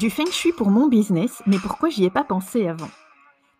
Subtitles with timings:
[0.00, 2.88] Du feng shui pour mon business, mais pourquoi j'y ai pas pensé avant?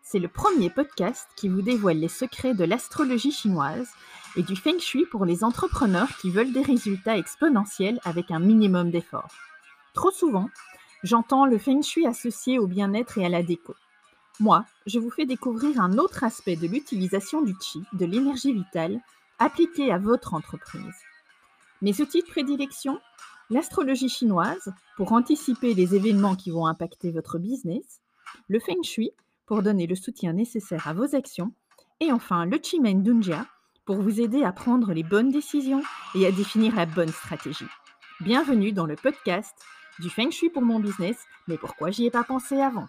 [0.01, 3.91] C'est le premier podcast qui vous dévoile les secrets de l'astrologie chinoise
[4.37, 8.91] et du feng shui pour les entrepreneurs qui veulent des résultats exponentiels avec un minimum
[8.91, 9.35] d'efforts.
[9.93, 10.49] Trop souvent,
[11.03, 13.75] j'entends le feng shui associé au bien-être et à la déco.
[14.39, 18.99] Moi, je vous fais découvrir un autre aspect de l'utilisation du chi, de l'énergie vitale,
[19.39, 20.97] appliquée à votre entreprise.
[21.83, 22.99] Mes outils de prédilection?
[23.51, 28.01] L'astrologie chinoise pour anticiper les événements qui vont impacter votre business,
[28.47, 29.11] le feng shui
[29.45, 31.53] pour donner le soutien nécessaire à vos actions,
[31.99, 33.45] et enfin le Chimen Dunjia
[33.87, 35.83] pour vous aider à prendre les bonnes décisions
[36.15, 37.67] et à définir la bonne stratégie.
[38.21, 39.57] Bienvenue dans le podcast
[39.99, 41.17] du Feng Shui pour mon business,
[41.49, 42.87] mais pourquoi j'y ai pas pensé avant?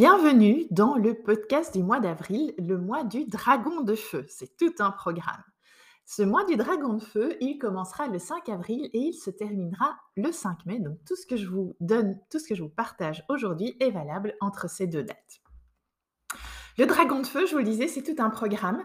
[0.00, 4.24] Bienvenue dans le podcast du mois d'avril, le mois du dragon de feu.
[4.30, 5.44] C'est tout un programme.
[6.06, 9.98] Ce mois du dragon de feu, il commencera le 5 avril et il se terminera
[10.16, 10.78] le 5 mai.
[10.80, 13.90] Donc tout ce que je vous donne, tout ce que je vous partage aujourd'hui est
[13.90, 15.42] valable entre ces deux dates.
[16.78, 18.82] Le dragon de feu, je vous le disais, c'est tout un programme.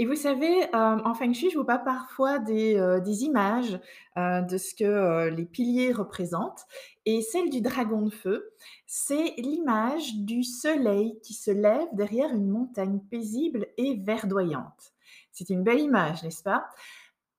[0.00, 3.78] Et vous savez, euh, en Feng Shui, je vous parle parfois des, euh, images
[4.16, 6.64] euh, de ce que les piliers représentent.
[7.04, 8.50] Et celle du dragon de feu,
[8.86, 14.94] c'est l'image du soleil qui se lève derrière une montagne paisible et verdoyante.
[15.32, 16.64] C'est une belle image, n'est-ce pas?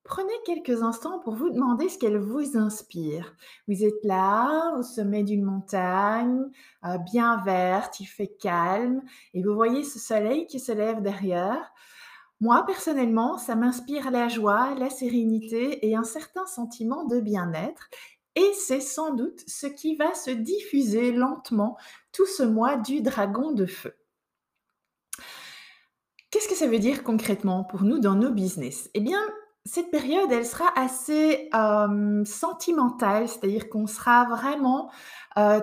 [0.04, 3.36] Prenez quelques instants pour vous demander ce qu'elle vous inspire.
[3.68, 6.44] Vous êtes là, au sommet d'une montagne,
[7.08, 9.02] bien verte, il fait calme,
[9.34, 11.74] et vous voyez ce soleil qui se lève derrière.
[12.42, 17.88] Moi, personnellement, ça m'inspire la joie, la sérénité et un certain sentiment de bien-être.
[18.36, 21.78] Et c'est sans doute ce qui va se diffuser lentement
[22.12, 23.94] tout ce mois du dragon de feu.
[26.32, 28.90] Qu'est-ce que ça veut dire concrètement pour nous dans nos business?
[28.94, 29.20] Eh bien,
[29.66, 31.50] cette période, elle sera assez
[32.26, 34.90] sentimentale, c'est-à-dire qu'on sera vraiment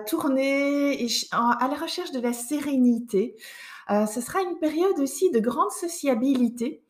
[0.06, 3.34] tourné à la recherche de la sérénité.
[3.90, 6.82] Euh, ce sera une période aussi de grande sociabilité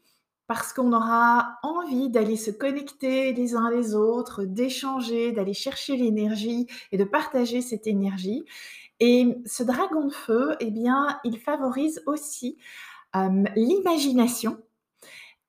[0.49, 6.67] parce qu'on aura envie d'aller se connecter les uns les autres, d'échanger, d'aller chercher l'énergie
[6.91, 8.45] et de partager cette énergie.
[8.99, 12.57] Et ce dragon de feu, eh bien, il favorise aussi
[13.15, 14.59] euh, l'imagination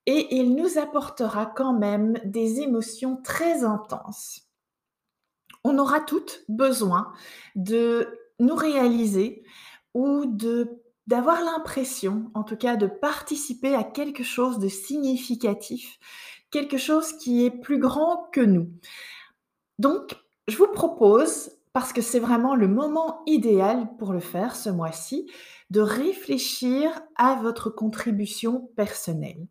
[0.06, 4.48] et il nous apportera quand même des émotions très intenses.
[5.64, 7.12] On aura toutes besoin
[7.54, 9.42] de nous réaliser
[9.94, 15.98] ou de d'avoir l'impression, en tout cas, de participer à quelque chose de significatif,
[16.52, 18.68] quelque chose qui est plus grand que nous.
[19.80, 20.14] Donc,
[20.46, 25.28] je vous propose, parce que c'est vraiment le moment idéal pour le faire ce mois-ci,
[25.70, 29.48] de réfléchir à votre contribution personnelle.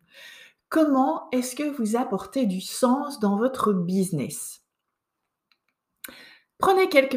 [0.70, 4.59] Comment est-ce que vous apportez du sens dans votre business?
[6.60, 7.14] Prenez quelques,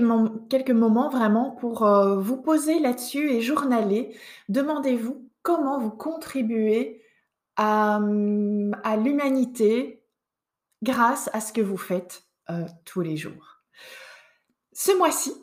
[0.69, 4.15] moments vraiment pour euh, vous poser là-dessus et journaler.
[4.47, 7.01] Demandez-vous comment vous contribuez
[7.57, 10.03] à, hum, l'humanité
[10.81, 13.59] grâce à ce que vous faites euh, tous les jours.
[14.71, 15.33] Ce mois-ci,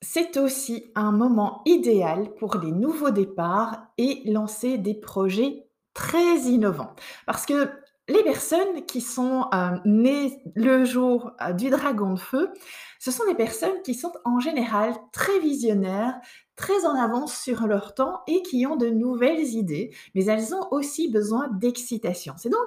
[0.00, 6.94] c'est aussi un moment idéal pour les nouveaux départs et lancer des projets très innovants.
[7.26, 7.70] Parce que
[8.08, 12.52] les personnes qui sont euh, nées le jour du dragon de feu,
[12.98, 16.14] ce sont des personnes qui sont en général très visionnaires,
[16.56, 20.68] très en avance sur leur temps et qui ont de nouvelles idées, mais elles ont
[20.70, 22.34] aussi besoin d'excitation.
[22.36, 22.60] C'est donc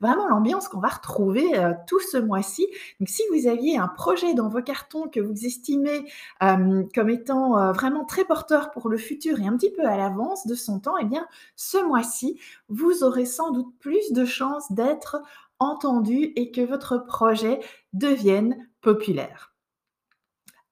[0.00, 2.66] vraiment l'ambiance qu'on va retrouver euh, tout ce mois-ci.
[3.00, 6.10] Donc si vous aviez un projet dans vos cartons que vous estimez
[6.40, 10.46] comme étant euh, vraiment très porteur pour le futur et un petit peu à l'avance
[10.46, 11.26] de son temps, eh bien
[11.56, 12.38] ce mois-ci,
[12.68, 15.22] vous aurez sans doute plus de chances d'être
[15.58, 17.60] entendu et que votre projet
[17.92, 19.53] devienne populaire.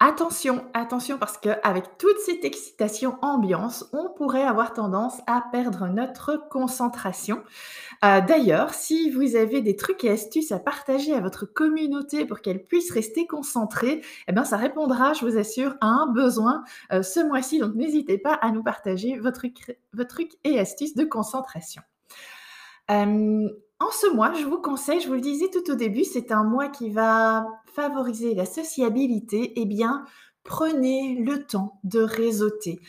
[0.05, 6.49] Attention, attention, parce qu'avec toute cette excitation ambiance, on pourrait avoir tendance à perdre notre
[6.49, 7.41] concentration.
[8.05, 12.41] Euh, d'ailleurs, si vous avez des trucs et astuces à partager à votre communauté pour
[12.41, 17.05] qu'elle puisse rester concentrée, eh bien, ça répondra, je vous assure, à un besoin euh,
[17.05, 17.61] ce mois-ci.
[17.61, 19.47] Donc, n'hésitez pas à nous partager votre,
[20.09, 21.83] truc et astuces de concentration.
[22.91, 23.49] Euh,
[23.83, 26.45] en ce mois, je vous conseille, je vous le disais tout au début, c'est un
[26.45, 29.53] mois qui va favoriser la sociabilité.
[29.57, 30.05] Eh bien,
[30.45, 32.81] Prenez le temps de réseauter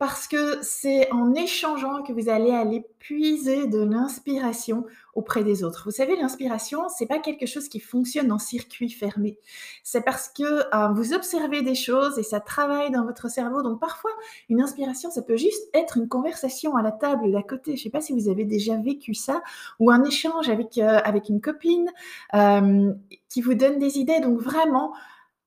[0.00, 5.82] parce que c'est en échangeant que vous allez aller puiser de l'inspiration auprès des autres.
[5.84, 9.36] Vous savez, l'inspiration, c'est pas quelque chose qui fonctionne en circuit fermé.
[9.84, 13.62] C'est parce que euh, vous observez des choses et ça travaille dans votre cerveau.
[13.62, 14.12] Donc parfois,
[14.48, 17.76] une inspiration, ça peut juste être une conversation à la table d'à côté.
[17.76, 19.42] Je sais pas si vous avez déjà vécu ça
[19.80, 21.90] ou un échange avec euh, avec une copine
[22.32, 22.94] euh,
[23.28, 24.20] qui vous donne des idées.
[24.20, 24.94] Donc vraiment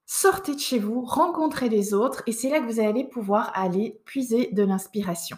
[0.05, 3.99] sortez de chez vous, rencontrez les autres et c'est là que vous allez pouvoir aller
[4.05, 5.37] puiser de l'inspiration.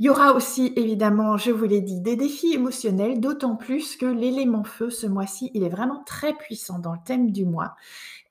[0.00, 4.06] Il y aura aussi évidemment, je vous l'ai dit, des défis émotionnels, d'autant plus que
[4.06, 7.76] l'élément feu ce mois-ci, il est vraiment très puissant dans le thème du mois.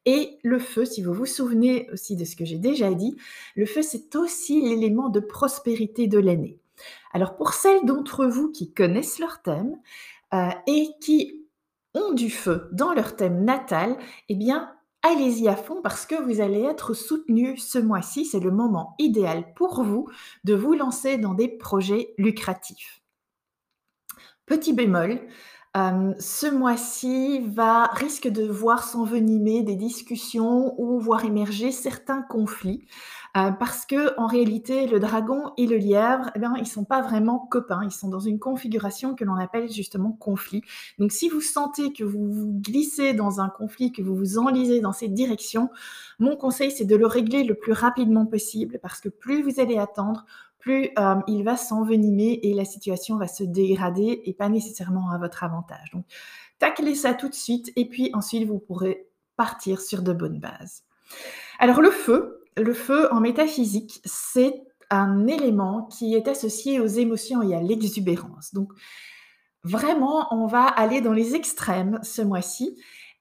[0.05, 3.15] Et le feu, si vous vous souvenez aussi de ce que j'ai déjà dit,
[3.55, 6.59] le feu, c'est aussi l'élément de prospérité de l'année.
[7.13, 9.77] Alors pour celles d'entre vous qui connaissent leur thème
[10.33, 11.42] euh, et qui
[11.93, 13.97] ont du feu dans leur thème natal,
[14.29, 18.25] eh bien, allez-y à fond parce que vous allez être soutenu ce mois-ci.
[18.25, 20.09] C'est le moment idéal pour vous
[20.43, 23.01] de vous lancer dans des projets lucratifs.
[24.45, 25.21] Petit bémol,
[25.75, 32.85] euh, ce mois-ci va risque de voir s'envenimer des discussions ou voir émerger certains conflits.
[33.35, 37.01] Euh, parce que en réalité, le dragon et le lièvre, eh bien, ils sont pas
[37.01, 37.81] vraiment copains.
[37.83, 40.61] Ils sont dans une configuration que l'on appelle justement conflit.
[40.99, 44.79] Donc, si vous sentez que vous vous glissez dans un conflit, que vous vous enlisez
[44.81, 45.71] dans cette direction,
[46.19, 49.79] mon conseil, c'est de le régler le plus rapidement possible, parce que plus vous allez
[49.79, 50.25] attendre,
[50.63, 55.17] plus euh, il va s'envenimer et la situation va se dégrader et pas nécessairement à
[55.17, 55.91] votre avantage.
[55.93, 56.05] Donc,
[56.57, 60.83] taclez ça tout de suite et puis ensuite vous pourrez partir sur de bonnes bases.
[61.59, 67.41] Alors le feu, le feu en métaphysique, c'est un élément qui est associé aux émotions
[67.41, 68.53] et à l'exubérance.
[68.53, 68.71] Donc,
[69.63, 72.77] vraiment, on va aller dans les extrêmes ce mois-ci.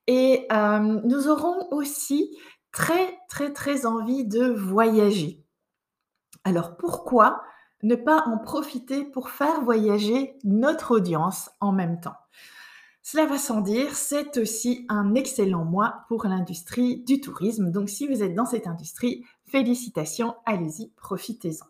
[0.07, 2.37] Et euh, nous aurons aussi
[2.73, 5.42] très, très, très envie de voyager.
[6.45, 7.43] Alors, pourquoi
[7.83, 12.17] ne pas en profiter pour faire voyager notre audience en même temps?
[13.05, 17.73] Cela va sans dire, c'est aussi un excellent mois pour l'industrie du tourisme.
[17.73, 21.67] Donc si vous êtes dans cette industrie, félicitations, allez-y, profitez-en.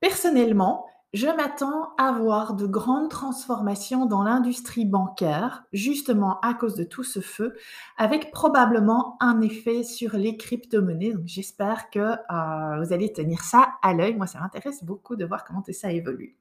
[0.00, 6.82] Personnellement, je m'attends à voir de grandes transformations dans l'industrie bancaire, justement à cause de
[6.82, 7.54] tout ce feu,
[7.96, 11.12] avec probablement un effet sur les crypto-monnaies.
[11.12, 14.16] Donc j'espère que euh, vous allez tenir ça à l'œil.
[14.16, 16.36] Moi, ça m'intéresse beaucoup de voir comment ça évolue.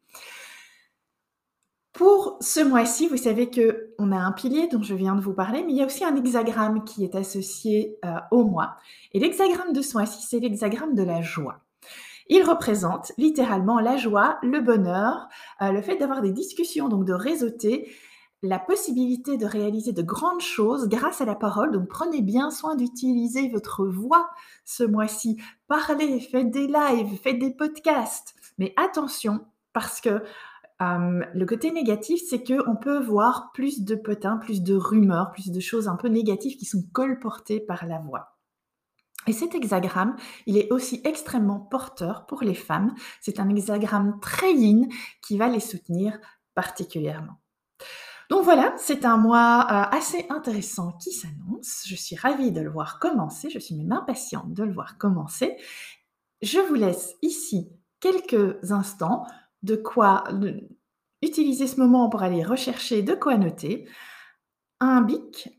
[1.94, 5.36] Pour ce mois-ci, vous savez que on a un pilier dont je viens de vous
[5.36, 8.78] parler, mais il y a aussi un hexagramme qui est associé euh, au mois.
[9.14, 11.63] Et l'hexagramme de ce mois-ci, c'est l'hexagramme de la joie.
[12.30, 15.28] Il représente littéralement la joie, le bonheur,
[15.62, 17.92] euh, le fait d'avoir des discussions, donc de réseauter,
[18.44, 21.72] la possibilité de réaliser de grandes choses grâce à la parole.
[21.72, 24.30] Donc prenez bien soin d'utiliser votre voix
[24.66, 25.42] ce mois-ci.
[25.68, 28.36] Parlez, faites des lives, faites des podcasts.
[28.58, 30.22] Mais attention, parce que
[31.34, 35.60] le côté négatif, c'est qu'on peut voir plus de potins, plus de rumeurs, plus de
[35.62, 38.33] choses un peu négatives qui sont colportées par la voix.
[39.28, 40.16] Et cet hexagramme,
[40.46, 42.94] il est aussi extrêmement porteur pour les femmes.
[43.22, 44.88] C'est un hexagramme très yin
[45.22, 46.20] qui va les soutenir
[46.56, 47.40] particulièrement.
[48.30, 51.84] Donc voilà, c'est un mois euh, assez intéressant qui s'annonce.
[51.86, 53.50] Je suis ravie de le voir commencer.
[53.50, 55.58] Je suis même impatiente de le voir commencer.
[56.42, 59.26] Je vous laisse ici quelques instants
[59.62, 60.26] de quoi
[61.22, 63.88] utiliser ce moment pour aller rechercher de quoi noter,
[64.80, 65.50] un bic,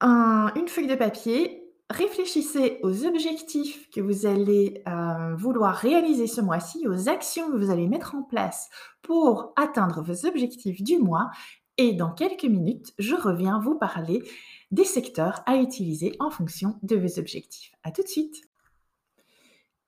[0.00, 1.61] une feuille de papier,
[1.92, 7.70] réfléchissez aux objectifs que vous allez euh, vouloir réaliser ce mois-ci, aux actions que vous
[7.70, 8.68] allez mettre en place
[9.02, 11.30] pour atteindre vos objectifs du mois.
[11.78, 14.22] Et dans quelques minutes, je reviens vous parler
[14.70, 17.72] des secteurs à utiliser en fonction de vos objectifs.
[17.82, 18.42] À tout de suite.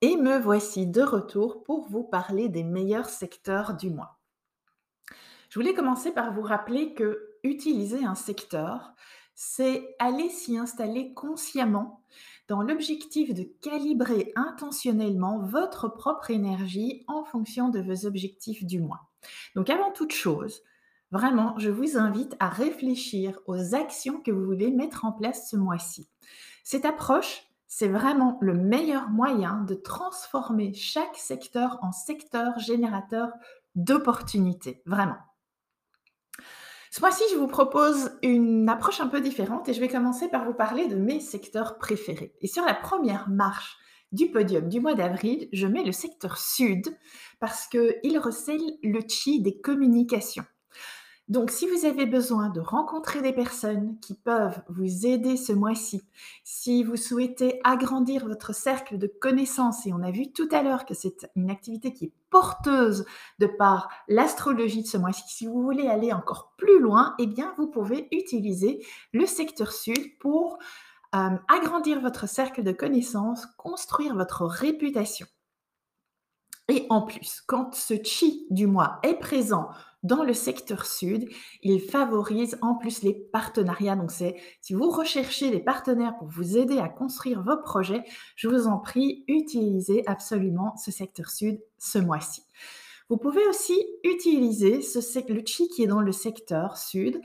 [0.01, 4.19] Et me voici de retour pour vous parler des meilleurs secteurs du mois.
[5.49, 8.93] Je voulais commencer par vous rappeler que utiliser un secteur,
[9.35, 12.03] c'est aller s'y installer consciemment
[12.49, 19.09] dans l'objectif de calibrer intentionnellement votre propre énergie en fonction de vos objectifs du mois.
[19.55, 20.63] Donc avant toute chose,
[21.11, 25.57] vraiment, je vous invite à réfléchir aux actions que vous voulez mettre en place ce
[25.57, 26.09] mois-ci.
[26.63, 33.33] Cette approche, c'est vraiment le meilleur moyen de transformer chaque secteur en secteur générateur
[33.75, 35.19] d'opportunités, vraiment.
[36.95, 40.45] Ce mois-ci, je vous propose une approche un peu différente et je vais commencer par
[40.45, 42.33] vous parler de mes secteurs préférés.
[42.41, 43.79] Et sur la première marche
[44.13, 46.97] du podium du mois d'avril, je mets le secteur sud
[47.41, 50.45] parce qu'il recèle le chi des communications.
[51.29, 56.03] Donc, si vous avez besoin de rencontrer des personnes qui peuvent vous aider ce mois-ci,
[56.45, 60.85] si vous souhaitez agrandir votre cercle de connaissances, et on a vu tout à l'heure
[60.85, 63.07] que c'est une activité qui est porteuse
[63.39, 67.55] de par l'astrologie de ce mois-ci, si vous voulez aller encore plus loin, eh bien,
[67.57, 70.59] vous pouvez utiliser le secteur sud pour
[71.15, 75.27] euh, agrandir votre cercle de connaissances, construire votre réputation.
[76.69, 79.69] Et en plus, quand ce chi du mois est présent
[80.05, 81.29] dans le secteur sud,
[81.63, 83.97] il favorise en plus les partenariats.
[83.97, 88.05] Donc c'est si vous recherchez des partenaires pour vous aider à construire vos projets,
[88.37, 92.43] je vous en prie, utilisez absolument ce secteur sud ce mois-ci.
[93.11, 94.99] Vous pouvez aussi utiliser ce,
[95.33, 97.21] le chi qui est dans le secteur sud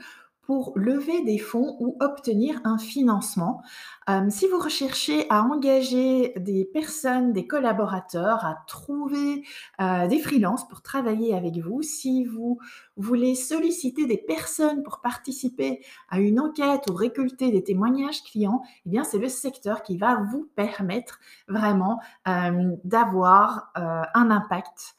[0.50, 3.62] pour lever des fonds ou obtenir un financement.
[4.08, 9.44] Euh, si vous recherchez à engager des personnes, des collaborateurs, à trouver
[9.80, 12.58] euh, des freelances pour travailler avec vous, si vous
[12.96, 18.88] voulez solliciter des personnes pour participer à une enquête ou récolter des témoignages clients, eh
[18.88, 24.96] bien c'est le secteur qui va vous permettre vraiment euh, d'avoir un impact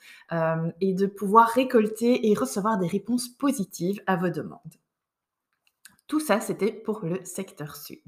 [0.79, 4.80] et de pouvoir récolter et recevoir des réponses positives à vos demandes.
[6.11, 8.01] Tout ça, c'était pour le secteur sud.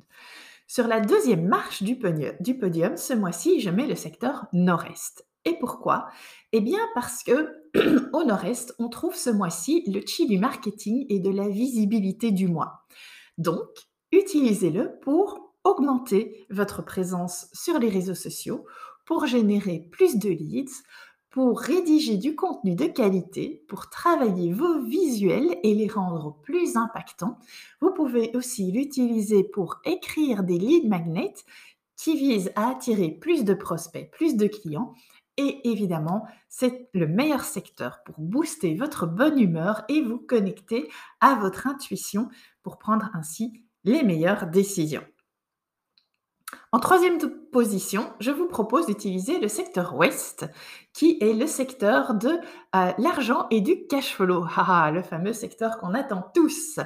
[0.67, 5.25] Sur la deuxième marche du podium, ce mois-ci, je mets le secteur nord-est.
[5.45, 6.10] Et pourquoi?
[6.51, 7.48] Eh bien parce que
[8.13, 12.50] au nord-est, on trouve ce mois-ci le chi du marketing et de la visibilité du
[12.50, 12.86] mois.
[13.38, 13.69] Donc,
[14.12, 18.65] utilisez-le pour augmenter votre présence sur les réseaux sociaux,
[19.05, 20.83] pour générer plus de leads,
[21.33, 27.39] pour rédiger du contenu de qualité, pour travailler vos visuels et les rendre plus impactants.
[27.81, 31.33] Vous pouvez aussi l'utiliser pour écrire des lead magnets
[31.97, 34.93] qui visent à attirer plus de prospects, plus de clients.
[35.37, 40.87] Et évidemment, c'est le meilleur secteur pour booster votre bonne humeur et vous connecter
[41.19, 42.29] à votre intuition
[42.61, 45.03] pour prendre ainsi les meilleures décisions.
[46.72, 47.19] En troisième
[47.51, 50.45] position, je vous propose d'utiliser le secteur ouest,
[50.91, 54.45] qui est le secteur de euh, l'argent et du cash flow.
[54.57, 56.79] Ah, le fameux secteur qu'on attend tous.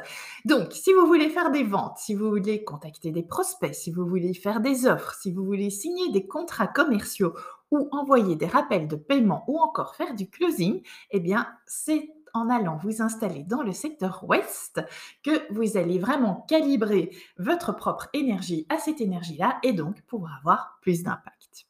[0.46, 4.06] Donc, si vous voulez faire des ventes, si vous voulez contacter des prospects, si vous
[4.06, 7.34] voulez faire des offres, si vous voulez signer des contrats commerciaux
[7.72, 10.82] ou envoyer des rappels de paiement ou encore faire du closing,
[11.12, 14.82] eh bien, c'est en allant vous installer dans le secteur ouest
[15.24, 20.78] que vous allez vraiment calibrer votre propre énergie à cette énergie-là et donc pouvoir avoir
[20.82, 21.68] plus d'impact.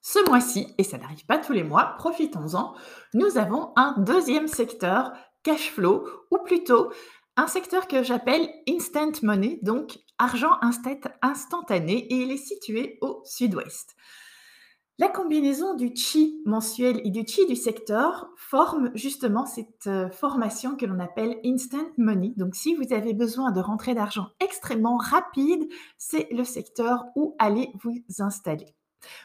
[0.00, 2.74] Ce mois-ci, et ça n'arrive pas tous les mois, profitons-en,
[3.14, 5.12] nous avons un deuxième secteur
[5.44, 6.92] cash flow, ou plutôt
[7.36, 10.58] un secteur que j'appelle instant money, donc argent
[11.22, 13.94] instantané, et il est situé au sud-ouest.
[15.02, 20.76] La combinaison du chi mensuel et du chi du secteur forme justement cette euh, formation
[20.76, 22.34] que l'on appelle Instant Money.
[22.36, 25.68] Donc si vous avez besoin de rentrer d'argent extrêmement rapide,
[25.98, 28.76] c'est le secteur où allez vous installer.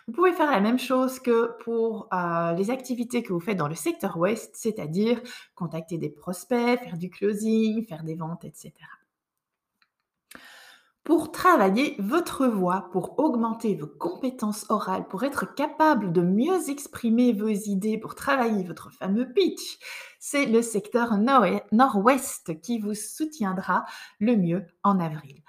[0.07, 3.67] Vous pouvez faire la même chose que pour euh, les activités que vous faites dans
[3.67, 5.21] le secteur ouest, c'est-à-dire
[5.53, 8.73] contacter des prospects, faire du closing, faire des ventes, etc
[11.07, 17.31] pour travailler votre voix, pour augmenter vos compétences orales, pour être capable de mieux exprimer
[17.31, 19.79] vos idées, pour travailler votre fameux pitch.
[20.19, 21.17] C'est le secteur
[21.71, 23.85] nord-ouest qui vous soutiendra
[24.19, 25.41] le mieux en avril.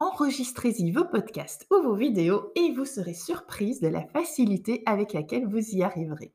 [0.00, 5.46] Enregistrez-y vos podcasts ou vos vidéos et vous serez surprise de la facilité avec laquelle
[5.46, 6.34] vous y arriverez.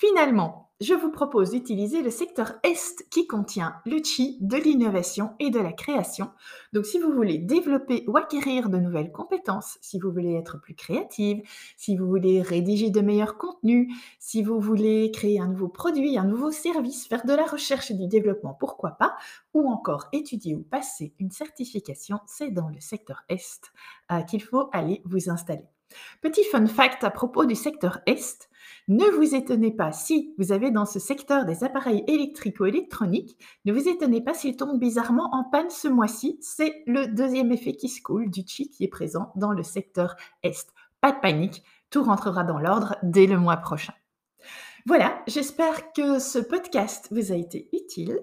[0.00, 5.50] Finalement, je vous propose d'utiliser le secteur Est qui contient le chi de l'innovation et
[5.50, 6.30] de la création.
[6.72, 10.74] Donc si vous voulez développer ou acquérir de nouvelles compétences, si vous voulez être plus
[10.74, 11.42] créative,
[11.76, 16.24] si vous voulez rédiger de meilleurs contenus, si vous voulez créer un nouveau produit, un
[16.24, 19.16] nouveau service, faire de la recherche et du développement, pourquoi pas,
[19.52, 23.70] ou encore étudier ou passer une certification, c'est dans le secteur Est
[24.10, 25.68] euh, qu'il faut aller vous installer.
[26.22, 28.49] Petit fun fact à propos du secteur Est,
[28.90, 33.38] ne vous étonnez pas si vous avez dans ce secteur des appareils électriques ou électroniques,
[33.64, 36.38] ne vous étonnez pas s'ils tombent bizarrement en panne ce mois-ci.
[36.40, 40.16] C'est le deuxième effet qui se coule du chi qui est présent dans le secteur
[40.42, 40.74] Est.
[41.00, 43.94] Pas de panique, tout rentrera dans l'ordre dès le mois prochain.
[44.86, 48.18] Voilà, j'espère que ce podcast vous a été utile.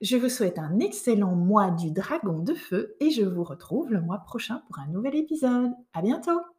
[0.00, 4.00] Je vous souhaite un excellent mois du dragon de feu et je vous retrouve le
[4.00, 5.72] mois prochain pour un nouvel épisode.
[5.92, 6.53] À bientôt!